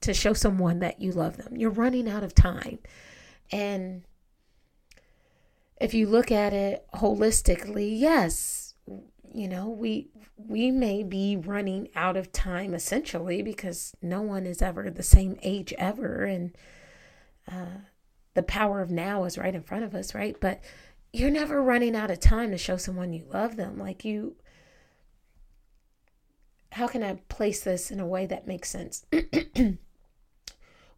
to 0.00 0.14
show 0.14 0.32
someone 0.32 0.78
that 0.78 1.00
you 1.00 1.12
love 1.12 1.36
them. 1.36 1.56
You're 1.56 1.70
running 1.70 2.08
out 2.08 2.24
of 2.24 2.34
time. 2.34 2.78
And 3.52 4.02
if 5.80 5.94
you 5.94 6.06
look 6.06 6.30
at 6.30 6.52
it 6.52 6.86
holistically, 6.94 7.98
yes, 7.98 8.74
you 9.32 9.48
know, 9.48 9.68
we 9.68 10.08
we 10.36 10.70
may 10.70 11.02
be 11.02 11.36
running 11.36 11.88
out 11.94 12.16
of 12.16 12.32
time 12.32 12.74
essentially 12.74 13.42
because 13.42 13.94
no 14.02 14.22
one 14.22 14.46
is 14.46 14.62
ever 14.62 14.90
the 14.90 15.02
same 15.02 15.38
age 15.42 15.72
ever 15.78 16.24
and 16.24 16.56
uh, 17.50 17.80
the 18.34 18.42
power 18.42 18.80
of 18.80 18.90
now 18.90 19.24
is 19.24 19.36
right 19.38 19.54
in 19.54 19.62
front 19.62 19.84
of 19.84 19.94
us, 19.94 20.14
right? 20.14 20.36
But 20.40 20.62
you're 21.12 21.30
never 21.30 21.62
running 21.62 21.96
out 21.96 22.10
of 22.10 22.20
time 22.20 22.50
to 22.52 22.58
show 22.58 22.76
someone 22.76 23.12
you 23.12 23.26
love 23.32 23.56
them. 23.56 23.78
Like 23.78 24.04
you 24.04 24.36
how 26.72 26.86
can 26.86 27.02
I 27.02 27.14
place 27.28 27.62
this 27.62 27.90
in 27.90 27.98
a 28.00 28.06
way 28.06 28.26
that 28.26 28.46
makes 28.46 28.70
sense? 28.70 29.04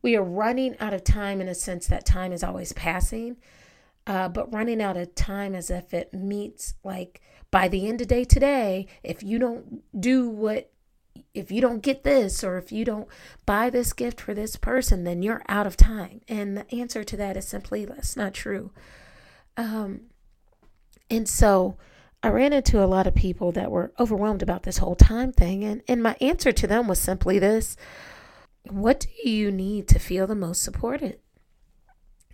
we 0.03 0.17
are 0.17 0.23
running 0.23 0.77
out 0.81 0.93
of 0.93 1.05
time 1.05 1.41
in 1.41 1.49
a 1.49 1.55
sense 1.55 1.87
that 1.87 2.05
time 2.05 2.33
is 2.33 2.43
always 2.43 2.73
passing, 2.73 3.37
uh, 4.07 4.29
but 4.29 4.53
running 4.53 4.83
out 4.83 4.97
of 4.97 5.15
time 5.15 5.55
as 5.55 5.71
if 5.71 5.95
it 5.95 6.13
meets 6.13 6.75
like 6.83 7.21
by 7.51 7.69
the 7.69 7.87
end 7.89 8.01
of 8.01 8.09
day 8.09 8.25
today, 8.25 8.87
if 9.03 9.23
you 9.23 9.39
don't 9.39 9.83
do 9.99 10.29
what 10.29 10.69
if 11.35 11.51
you 11.51 11.61
don't 11.61 11.83
get 11.83 12.05
this 12.05 12.43
or 12.43 12.59
if 12.59 12.73
you 12.73 12.85
don't 12.85 13.09
buy 13.47 13.71
this 13.71 13.93
gift 13.93 14.21
for 14.21 14.35
this 14.35 14.57
person, 14.57 15.05
then 15.05 15.23
you're 15.23 15.43
out 15.49 15.67
of 15.67 15.77
time. 15.77 16.21
And 16.29 16.57
the 16.57 16.75
answer 16.75 17.05
to 17.05 17.17
that 17.17 17.37
is 17.37 17.47
simply 17.47 17.85
that's 17.85 18.17
not 18.17 18.35
true. 18.35 18.71
Um, 19.57 20.03
and 21.11 21.29
so 21.29 21.77
I 22.23 22.29
ran 22.29 22.53
into 22.53 22.83
a 22.83 22.87
lot 22.87 23.07
of 23.07 23.15
people 23.15 23.53
that 23.53 23.71
were 23.71 23.93
overwhelmed 23.99 24.43
about 24.43 24.63
this 24.63 24.79
whole 24.79 24.95
time 24.95 25.33
thing. 25.33 25.65
And, 25.65 25.83
and 25.89 26.03
my 26.03 26.17
answer 26.21 26.53
to 26.53 26.67
them 26.67 26.89
was 26.89 26.99
simply 26.99 27.39
this 27.39 27.77
What 28.69 29.01
do 29.01 29.29
you 29.29 29.51
need 29.51 29.89
to 29.89 29.99
feel 29.99 30.27
the 30.27 30.35
most 30.35 30.63
supported? 30.63 31.19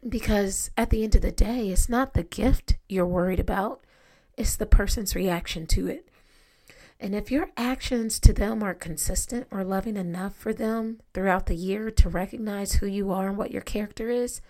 Because 0.07 0.71
at 0.77 0.91
the 0.91 1.03
end 1.03 1.15
of 1.15 1.23
the 1.23 1.33
day, 1.33 1.71
it's 1.71 1.89
not 1.89 2.15
the 2.15 2.23
gift 2.23 2.77
you're 2.89 3.07
worried 3.07 3.41
about, 3.41 3.85
it's 4.37 4.57
the 4.57 4.67
person's 4.67 5.17
reaction 5.17 5.67
to 5.69 5.89
it. 5.89 6.09
And 7.01 7.15
if 7.15 7.31
your 7.31 7.51
actions 7.57 8.19
to 8.21 8.33
them 8.33 8.63
are 8.63 8.75
consistent 8.75 9.47
or 9.51 9.65
loving 9.65 9.97
enough 9.97 10.35
for 10.35 10.53
them 10.53 11.01
throughout 11.15 11.47
the 11.47 11.55
year 11.55 11.91
to 11.93 12.09
recognize 12.09 12.75
who 12.75 12.87
you 12.87 13.13
are 13.13 13.29
and 13.29 13.37
what 13.37 13.53
your 13.53 13.63
character 13.63 14.11
is, 14.11 14.41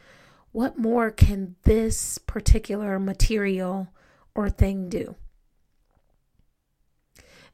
what 0.53 0.79
more 0.79 1.11
can 1.11 1.57
this 1.65 2.19
particular 2.19 2.99
material 2.99 3.89
or 4.35 4.49
thing 4.49 4.89
do? 4.89 5.17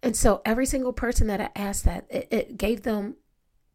And 0.02 0.16
so 0.16 0.42
every 0.44 0.66
single 0.66 0.92
person 0.92 1.26
that 1.26 1.40
I 1.40 1.50
asked 1.56 1.84
that, 1.84 2.06
it, 2.08 2.28
it 2.30 2.56
gave 2.56 2.82
them 2.82 3.16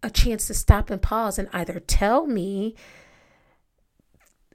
a 0.01 0.09
chance 0.09 0.47
to 0.47 0.53
stop 0.53 0.89
and 0.89 1.01
pause 1.01 1.37
and 1.37 1.49
either 1.53 1.79
tell 1.79 2.25
me, 2.25 2.75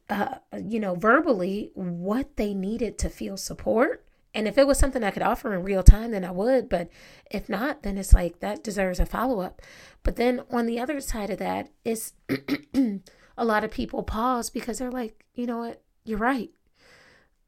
uh, 0.09 0.37
you 0.63 0.81
know, 0.81 0.95
verbally 0.95 1.71
what 1.75 2.37
they 2.37 2.55
needed 2.55 2.99
to 2.99 3.09
feel 3.09 3.37
support 3.37 4.05
and 4.35 4.49
if 4.49 4.59
it 4.59 4.67
was 4.67 4.79
something 4.79 5.05
I 5.05 5.13
could 5.13 5.23
offer 5.23 5.55
in 5.55 5.63
real 5.63 5.85
time, 5.85 6.11
then 6.11 6.25
I 6.25 6.33
would. 6.33 6.69
But 6.69 6.89
if 7.31 7.49
not, 7.49 7.83
then 7.83 7.97
it's 7.97 8.13
like 8.13 8.41
that 8.41 8.65
deserves 8.65 8.99
a 8.99 9.07
follow 9.07 9.41
up. 9.41 9.63
But 10.03 10.17
then 10.17 10.43
on 10.51 10.67
the 10.67 10.81
other 10.81 11.01
side 11.01 11.31
of 11.31 11.39
that 11.39 11.71
is 11.85 12.15
a 13.39 13.45
lot 13.45 13.63
of 13.63 13.71
people 13.71 14.03
pause 14.03 14.51
because 14.51 14.79
they're 14.79 14.91
like, 14.91 15.25
you 15.35 15.47
know 15.47 15.59
what, 15.59 15.83
you're 16.05 16.19
right. 16.19 16.51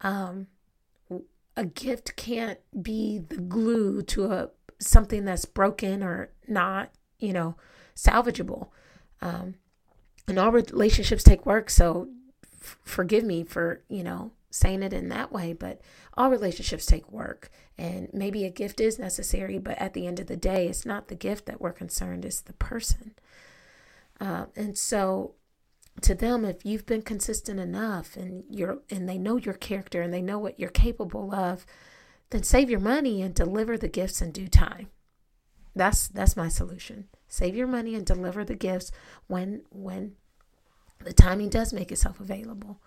Um, 0.03 0.47
a 1.57 1.65
gift 1.65 2.15
can't 2.17 2.61
be 2.81 3.19
the 3.19 3.39
glue 3.39 4.03
to 4.03 4.27
a 4.27 4.51
something 4.79 5.25
that's 5.25 5.47
broken 5.47 6.03
or 6.03 6.31
not, 6.47 6.93
you 7.19 7.33
know, 7.33 7.57
salvageable. 7.97 8.69
Um, 9.21 9.55
and 10.29 10.39
all 10.39 10.53
relationships 10.53 11.25
take 11.25 11.47
work, 11.47 11.71
so 11.71 12.09
f- 12.45 12.79
forgive 12.85 13.25
me 13.25 13.45
for 13.45 13.83
you 13.89 14.05
know 14.05 14.33
saying 14.51 14.83
it 14.83 14.93
in 14.93 15.09
that 15.09 15.33
way, 15.33 15.53
but 15.53 15.81
all 16.15 16.31
relationships 16.31 16.87
take 16.87 17.11
work. 17.11 17.51
And 17.79 18.09
maybe 18.13 18.45
a 18.45 18.51
gift 18.51 18.81
is 18.81 18.99
necessary, 18.99 19.59
but 19.59 19.79
at 19.79 19.93
the 19.93 20.07
end 20.07 20.19
of 20.19 20.29
the 20.29 20.37
day, 20.37 20.67
it's 20.67 20.87
not 20.87 21.09
the 21.09 21.15
gift 21.15 21.47
that 21.47 21.61
we're 21.61 21.73
concerned, 21.73 22.25
it's 22.25 22.41
the 22.41 22.55
person. 22.55 23.15
Uh, 24.19 24.47
and 24.57 24.79
so 24.79 25.35
to 26.03 26.15
them 26.15 26.45
if 26.45 26.65
you've 26.65 26.87
been 26.87 27.03
consistent 27.03 27.59
enough 27.59 28.17
and 28.17 28.45
you're 28.51 28.79
and 28.91 29.09
they 29.09 29.19
know 29.19 29.37
your 29.37 29.55
character 29.55 30.03
and 30.03 30.13
they 30.13 30.23
know 30.23 30.39
what 30.39 30.59
you're 30.61 30.71
capable 30.71 31.35
of 31.35 31.65
then 32.31 32.43
save 32.43 32.69
your 32.69 32.81
money 32.81 33.23
and 33.23 33.35
deliver 33.35 33.79
the 33.79 33.89
gifts 33.89 34.21
in 34.21 34.31
due 34.31 34.49
time 34.49 34.89
that's 35.75 36.09
that's 36.09 36.37
my 36.37 36.49
solution 36.49 37.09
save 37.29 37.57
your 37.57 37.67
money 37.67 37.95
and 37.95 38.07
deliver 38.07 38.45
the 38.45 38.55
gifts 38.55 38.91
when 39.27 39.63
when 39.71 40.17
the 41.05 41.13
timing 41.13 41.49
does 41.49 41.73
make 41.73 41.93
itself 41.93 42.21
available. 42.21 42.81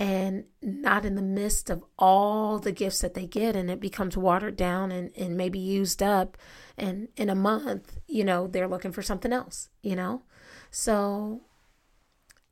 And 0.00 0.44
not 0.62 1.04
in 1.04 1.16
the 1.16 1.22
midst 1.22 1.70
of 1.70 1.84
all 1.98 2.60
the 2.60 2.70
gifts 2.70 3.00
that 3.00 3.14
they 3.14 3.26
get 3.26 3.56
and 3.56 3.68
it 3.68 3.80
becomes 3.80 4.16
watered 4.16 4.56
down 4.56 4.92
and, 4.92 5.10
and 5.16 5.36
maybe 5.36 5.58
used 5.58 6.04
up 6.04 6.36
and 6.76 7.08
in 7.16 7.28
a 7.28 7.34
month 7.34 7.98
you 8.06 8.22
know 8.22 8.46
they're 8.46 8.68
looking 8.68 8.92
for 8.92 9.02
something 9.02 9.32
else 9.32 9.70
you 9.82 9.96
know? 9.96 10.22
So 10.70 11.40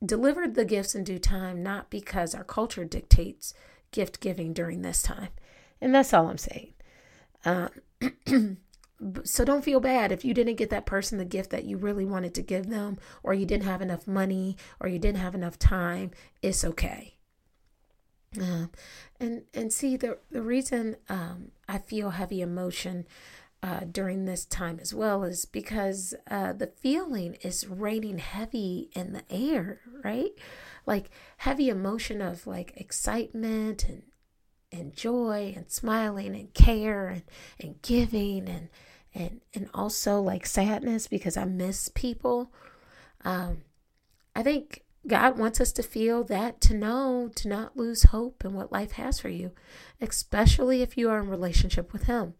deliver 0.05 0.45
the 0.45 0.65
gifts 0.65 0.93
in 0.93 1.05
due 1.05 1.19
time 1.19 1.63
not 1.63 1.89
because 1.89 2.35
our 2.35 2.43
culture 2.43 2.83
dictates 2.83 3.53
gift 3.91 4.19
giving 4.19 4.51
during 4.51 4.81
this 4.81 5.01
time. 5.01 5.29
And 5.79 5.95
that's 5.95 6.13
all 6.13 6.27
i'm 6.27 6.37
saying. 6.37 6.73
Um, 7.45 7.69
so 9.23 9.45
don't 9.45 9.63
feel 9.63 9.79
bad 9.79 10.11
if 10.11 10.25
you 10.25 10.33
didn't 10.33 10.55
get 10.55 10.69
that 10.69 10.85
person 10.85 11.17
the 11.17 11.25
gift 11.25 11.51
that 11.51 11.65
you 11.65 11.77
really 11.77 12.05
wanted 12.05 12.33
to 12.33 12.41
give 12.41 12.67
them 12.67 12.97
or 13.21 13.33
you 13.33 13.45
didn't 13.45 13.65
have 13.65 13.81
enough 13.81 14.07
money 14.07 14.57
or 14.79 14.87
you 14.87 14.97
didn't 14.97 15.19
have 15.19 15.35
enough 15.35 15.59
time 15.59 16.09
it's 16.41 16.65
okay 16.65 17.17
uh, 18.41 18.67
and 19.19 19.43
and 19.53 19.71
see 19.71 19.97
the 19.97 20.17
the 20.31 20.41
reason 20.41 20.97
um, 21.09 21.51
I 21.67 21.77
feel 21.77 22.11
heavy 22.11 22.41
emotion 22.41 23.05
uh, 23.63 23.81
during 23.91 24.25
this 24.25 24.45
time 24.45 24.79
as 24.81 24.93
well 24.93 25.23
is 25.23 25.45
because 25.45 26.13
uh, 26.29 26.53
the 26.53 26.67
feeling 26.67 27.35
is 27.41 27.67
raining 27.67 28.19
heavy 28.19 28.89
in 28.93 29.13
the 29.13 29.23
air, 29.29 29.79
right? 30.03 30.31
Like 30.85 31.09
heavy 31.37 31.69
emotion 31.69 32.21
of 32.21 32.45
like 32.45 32.73
excitement 32.75 33.85
and 33.85 34.03
and 34.71 34.93
joy 34.93 35.53
and 35.55 35.71
smiling 35.71 36.35
and 36.35 36.53
care 36.53 37.07
and, 37.07 37.23
and 37.59 37.81
giving 37.81 38.49
and 38.49 38.67
and 39.17 39.41
and 39.53 39.69
also 39.73 40.21
like 40.21 40.45
sadness 40.45 41.07
because 41.07 41.35
I 41.35 41.45
miss 41.45 41.89
people. 41.89 42.51
Um, 43.25 43.63
I 44.35 44.43
think 44.43 44.83
God 45.07 45.37
wants 45.37 45.59
us 45.59 45.71
to 45.73 45.83
feel 45.83 46.23
that, 46.25 46.61
to 46.61 46.73
know, 46.73 47.29
to 47.35 47.47
not 47.47 47.77
lose 47.77 48.03
hope 48.03 48.43
in 48.43 48.53
what 48.53 48.71
life 48.71 48.93
has 48.93 49.19
for 49.19 49.29
you, 49.29 49.51
especially 50.01 50.81
if 50.81 50.97
you 50.97 51.09
are 51.09 51.19
in 51.19 51.29
relationship 51.29 51.93
with 51.93 52.03
Him. 52.03 52.35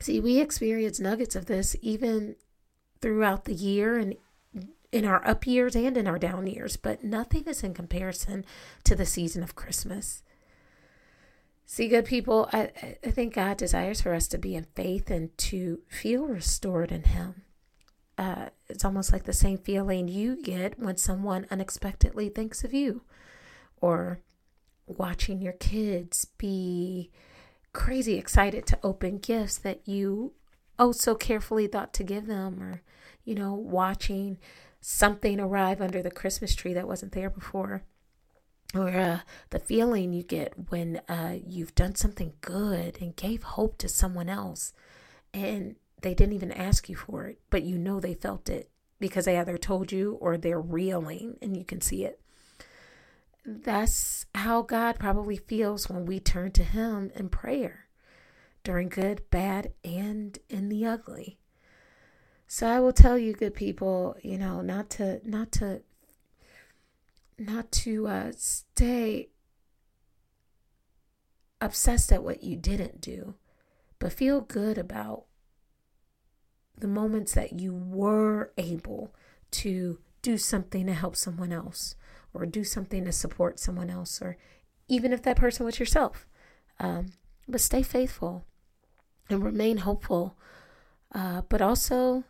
See, 0.00 0.20
we 0.20 0.38
experience 0.40 0.98
nuggets 0.98 1.36
of 1.36 1.46
this 1.46 1.76
even 1.82 2.36
throughout 3.00 3.44
the 3.44 3.54
year 3.54 3.98
and 3.98 4.16
in 4.90 5.04
our 5.04 5.26
up 5.26 5.46
years 5.46 5.76
and 5.76 5.96
in 5.96 6.06
our 6.06 6.18
down 6.18 6.46
years, 6.46 6.76
but 6.76 7.04
nothing 7.04 7.44
is 7.44 7.62
in 7.62 7.74
comparison 7.74 8.44
to 8.84 8.96
the 8.96 9.06
season 9.06 9.42
of 9.42 9.54
Christmas. 9.54 10.22
See, 11.70 11.86
good 11.86 12.06
people, 12.06 12.48
I, 12.50 12.70
I 13.04 13.10
think 13.10 13.34
God 13.34 13.58
desires 13.58 14.00
for 14.00 14.14
us 14.14 14.26
to 14.28 14.38
be 14.38 14.54
in 14.54 14.64
faith 14.74 15.10
and 15.10 15.36
to 15.36 15.80
feel 15.86 16.26
restored 16.26 16.90
in 16.90 17.02
Him. 17.02 17.42
Uh, 18.16 18.46
it's 18.68 18.86
almost 18.86 19.12
like 19.12 19.24
the 19.24 19.34
same 19.34 19.58
feeling 19.58 20.08
you 20.08 20.42
get 20.42 20.78
when 20.78 20.96
someone 20.96 21.46
unexpectedly 21.50 22.30
thinks 22.30 22.64
of 22.64 22.72
you 22.72 23.02
or 23.82 24.22
watching 24.86 25.42
your 25.42 25.52
kids 25.52 26.24
be 26.38 27.10
crazy 27.74 28.14
excited 28.14 28.66
to 28.66 28.78
open 28.82 29.18
gifts 29.18 29.58
that 29.58 29.86
you 29.86 30.32
oh 30.78 30.90
so 30.90 31.14
carefully 31.14 31.66
thought 31.66 31.92
to 31.92 32.02
give 32.02 32.26
them 32.26 32.62
or 32.62 32.80
you 33.24 33.34
know 33.34 33.52
watching 33.52 34.38
something 34.80 35.38
arrive 35.38 35.82
under 35.82 36.02
the 36.02 36.10
christmas 36.10 36.54
tree 36.54 36.72
that 36.72 36.88
wasn't 36.88 37.12
there 37.12 37.28
before 37.28 37.84
or 38.74 38.90
uh, 38.90 39.20
the 39.50 39.58
feeling 39.58 40.12
you 40.12 40.22
get 40.22 40.52
when 40.70 41.00
uh, 41.08 41.36
you've 41.46 41.74
done 41.74 41.94
something 41.94 42.34
good 42.40 42.98
and 43.00 43.16
gave 43.16 43.42
hope 43.42 43.78
to 43.78 43.88
someone 43.88 44.28
else 44.28 44.72
and 45.32 45.76
they 46.02 46.14
didn't 46.14 46.34
even 46.34 46.52
ask 46.52 46.88
you 46.88 46.96
for 46.96 47.26
it, 47.26 47.38
but 47.50 47.62
you 47.62 47.78
know 47.78 48.00
they 48.00 48.14
felt 48.14 48.48
it 48.48 48.70
because 49.00 49.24
they 49.24 49.38
either 49.38 49.58
told 49.58 49.92
you 49.92 50.18
or 50.20 50.36
they're 50.36 50.60
reeling 50.60 51.36
and 51.42 51.56
you 51.56 51.64
can 51.64 51.80
see 51.80 52.04
it. 52.04 52.20
That's 53.44 54.26
how 54.34 54.62
God 54.62 54.98
probably 54.98 55.36
feels 55.36 55.88
when 55.88 56.04
we 56.04 56.20
turn 56.20 56.52
to 56.52 56.64
Him 56.64 57.10
in 57.14 57.28
prayer 57.30 57.86
during 58.62 58.88
good, 58.88 59.22
bad, 59.30 59.72
and 59.82 60.38
in 60.50 60.68
the 60.68 60.84
ugly. 60.84 61.38
So 62.46 62.66
I 62.66 62.80
will 62.80 62.92
tell 62.92 63.16
you, 63.16 63.32
good 63.32 63.54
people, 63.54 64.16
you 64.22 64.38
know, 64.38 64.60
not 64.60 64.90
to, 64.90 65.20
not 65.24 65.52
to, 65.52 65.82
not 67.38 67.70
to 67.70 68.06
uh, 68.08 68.32
stay 68.36 69.28
obsessed 71.60 72.12
at 72.12 72.22
what 72.22 72.42
you 72.42 72.56
didn't 72.56 73.00
do, 73.00 73.34
but 73.98 74.12
feel 74.12 74.40
good 74.40 74.78
about 74.78 75.24
the 76.76 76.88
moments 76.88 77.34
that 77.34 77.58
you 77.58 77.74
were 77.74 78.52
able 78.56 79.14
to 79.50 79.98
do 80.22 80.38
something 80.38 80.86
to 80.86 80.94
help 80.94 81.16
someone 81.16 81.52
else 81.52 81.94
or 82.32 82.46
do 82.46 82.64
something 82.64 83.04
to 83.04 83.12
support 83.12 83.58
someone 83.58 83.90
else 83.90 84.20
or 84.20 84.36
even 84.88 85.12
if 85.12 85.22
that 85.22 85.36
person 85.36 85.66
was 85.66 85.78
yourself. 85.78 86.26
Um, 86.78 87.12
but 87.48 87.60
stay 87.60 87.82
faithful 87.82 88.44
and 89.28 89.42
remain 89.42 89.78
hopeful. 89.78 90.36
Uh, 91.14 91.42
but 91.48 91.62
also 91.62 92.24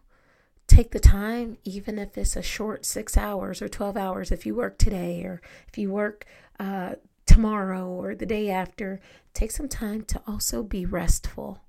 take 0.69 0.93
the 0.93 1.01
time, 1.01 1.57
even 1.65 1.99
if 1.99 2.17
it's 2.17 2.37
a 2.37 2.43
short 2.43 2.85
six 2.85 3.17
hours 3.17 3.61
or 3.61 3.69
12 3.69 3.97
hours, 3.97 4.31
if 4.31 4.47
you 4.47 4.55
work 4.55 4.79
today 4.79 5.25
or 5.25 5.41
if 5.67 5.77
you 5.77 5.91
work 5.91 6.25
uh, 6.61 6.95
tomorrow 7.27 7.89
or 7.89 8.15
the 8.15 8.27
day 8.27 8.51
after, 8.51 9.01
take 9.35 9.51
some 9.51 9.69
time 9.69 10.03
to 10.03 10.23
also 10.27 10.63
be 10.63 10.87
restful. 10.87 11.61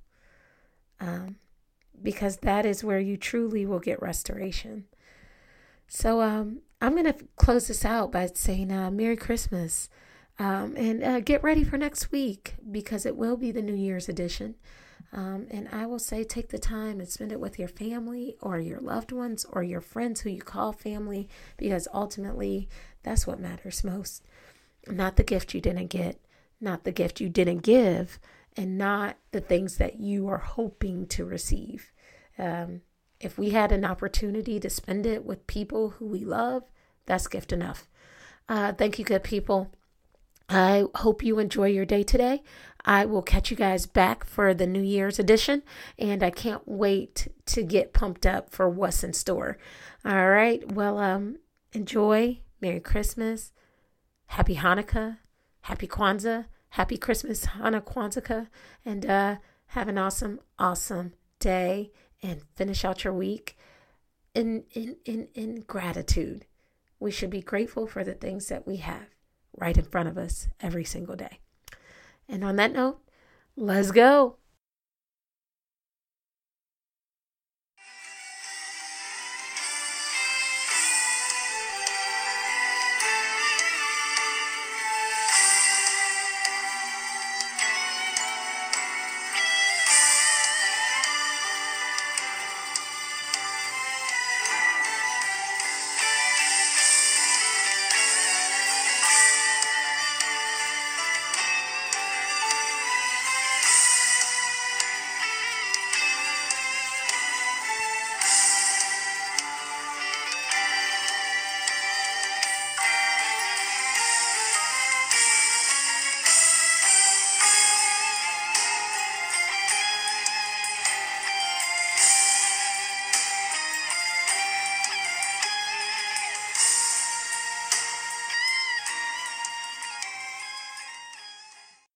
Um, 0.99 1.37
because 2.01 2.37
that 2.37 2.65
is 2.65 2.83
where 2.83 2.99
you 2.99 3.17
truly 3.17 3.65
will 3.65 3.79
get 3.79 4.01
restoration. 4.01 4.85
So 5.87 6.21
um, 6.21 6.61
I'm 6.81 6.91
going 6.91 7.05
to 7.05 7.25
close 7.35 7.67
this 7.67 7.83
out 7.83 8.11
by 8.11 8.29
saying 8.33 8.71
uh, 8.71 8.91
Merry 8.91 9.17
Christmas. 9.17 9.89
Um, 10.37 10.75
and 10.77 11.03
uh, 11.03 11.19
get 11.19 11.43
ready 11.43 11.65
for 11.65 11.77
next 11.77 12.11
week 12.11 12.55
because 12.69 13.05
it 13.05 13.17
will 13.17 13.35
be 13.35 13.51
the 13.51 13.61
New 13.61 13.75
Year's 13.75 14.07
edition. 14.07 14.55
Um, 15.11 15.47
and 15.49 15.67
I 15.71 15.85
will 15.85 15.99
say 15.99 16.23
take 16.23 16.49
the 16.49 16.59
time 16.59 16.99
and 16.99 17.09
spend 17.09 17.31
it 17.31 17.39
with 17.39 17.57
your 17.57 17.67
family 17.67 18.35
or 18.41 18.59
your 18.59 18.79
loved 18.79 19.11
ones 19.11 19.45
or 19.51 19.63
your 19.63 19.81
friends 19.81 20.21
who 20.21 20.29
you 20.29 20.41
call 20.41 20.71
family 20.71 21.27
because 21.57 21.87
ultimately 21.93 22.69
that's 23.01 23.25
what 23.25 23.39
matters 23.39 23.83
most. 23.83 24.23
Not 24.87 25.15
the 25.15 25.23
gift 25.23 25.53
you 25.53 25.61
didn't 25.61 25.87
get, 25.87 26.19
not 26.61 26.83
the 26.83 26.91
gift 26.91 27.19
you 27.19 27.29
didn't 27.29 27.63
give, 27.63 28.19
and 28.55 28.77
not 28.77 29.17
the 29.31 29.41
things 29.41 29.77
that 29.77 29.99
you 29.99 30.27
are 30.27 30.37
hoping 30.37 31.07
to 31.07 31.25
receive. 31.25 31.91
Um, 32.37 32.81
if 33.19 33.37
we 33.37 33.49
had 33.49 33.71
an 33.71 33.85
opportunity 33.85 34.59
to 34.59 34.69
spend 34.69 35.05
it 35.05 35.25
with 35.25 35.47
people 35.47 35.91
who 35.91 36.05
we 36.05 36.23
love, 36.23 36.63
that's 37.05 37.27
gift 37.27 37.51
enough. 37.51 37.87
Uh, 38.47 38.73
thank 38.73 38.97
you, 38.97 39.05
good 39.05 39.23
people. 39.23 39.71
I 40.49 40.85
hope 40.95 41.23
you 41.23 41.37
enjoy 41.37 41.67
your 41.67 41.85
day 41.85 42.01
today. 42.01 42.41
I 42.83 43.05
will 43.05 43.21
catch 43.21 43.51
you 43.51 43.57
guys 43.57 43.85
back 43.85 44.23
for 44.23 44.53
the 44.53 44.65
New 44.65 44.81
Year's 44.81 45.19
edition, 45.19 45.61
and 45.99 46.23
I 46.23 46.31
can't 46.31 46.67
wait 46.67 47.27
to 47.47 47.61
get 47.61 47.93
pumped 47.93 48.25
up 48.25 48.49
for 48.49 48.67
what's 48.67 49.03
in 49.03 49.13
store. 49.13 49.57
All 50.03 50.29
right. 50.29 50.71
Well, 50.71 50.97
um, 50.97 51.37
enjoy. 51.71 52.39
Merry 52.61 52.79
Christmas. 52.79 53.51
Happy 54.27 54.55
Hanukkah. 54.55 55.17
Happy 55.61 55.87
Kwanzaa. 55.87 56.45
Happy 56.73 56.97
Christmas, 56.97 57.45
Hanukkah, 57.45 57.83
Kwanzaa, 57.83 58.47
and 58.85 59.05
uh, 59.05 59.35
have 59.67 59.87
an 59.87 59.97
awesome, 59.97 60.39
awesome 60.57 61.13
day 61.39 61.91
and 62.21 62.41
finish 62.55 62.85
out 62.85 63.03
your 63.03 63.13
week 63.13 63.57
in 64.35 64.63
in 64.71 64.97
in 65.05 65.29
in 65.33 65.61
gratitude. 65.61 66.45
We 66.99 67.11
should 67.11 67.29
be 67.29 67.41
grateful 67.41 67.87
for 67.87 68.03
the 68.03 68.13
things 68.13 68.47
that 68.49 68.67
we 68.67 68.77
have 68.77 69.07
right 69.59 69.77
in 69.77 69.85
front 69.85 70.09
of 70.09 70.17
us 70.17 70.47
every 70.59 70.83
single 70.83 71.15
day. 71.15 71.39
And 72.27 72.43
on 72.43 72.55
that 72.57 72.73
note, 72.73 72.99
let's 73.55 73.91
go. 73.91 74.37